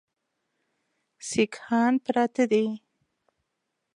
سیکهان 1.27 1.93
پراته 2.03 2.43
دي. 2.51 2.65